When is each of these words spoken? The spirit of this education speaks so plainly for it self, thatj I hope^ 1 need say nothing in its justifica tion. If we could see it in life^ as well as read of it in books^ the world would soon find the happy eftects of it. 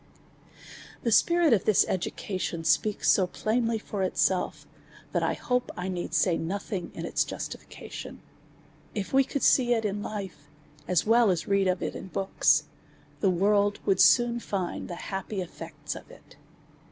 The 1.03 1.11
spirit 1.11 1.53
of 1.53 1.65
this 1.65 1.85
education 1.87 2.63
speaks 2.63 3.07
so 3.07 3.27
plainly 3.27 3.77
for 3.77 4.01
it 4.01 4.17
self, 4.17 4.65
thatj 5.13 5.21
I 5.21 5.35
hope^ 5.35 5.69
1 5.77 5.93
need 5.93 6.15
say 6.15 6.37
nothing 6.39 6.89
in 6.95 7.05
its 7.05 7.23
justifica 7.23 7.91
tion. 7.91 8.19
If 8.95 9.13
we 9.13 9.23
could 9.23 9.43
see 9.43 9.75
it 9.75 9.85
in 9.85 10.01
life^ 10.01 10.47
as 10.87 11.05
well 11.05 11.29
as 11.29 11.47
read 11.47 11.67
of 11.67 11.83
it 11.83 11.95
in 11.95 12.09
books^ 12.09 12.63
the 13.19 13.29
world 13.29 13.79
would 13.85 14.01
soon 14.01 14.39
find 14.39 14.87
the 14.87 14.95
happy 14.95 15.37
eftects 15.37 15.95
of 15.95 16.09
it. 16.09 16.35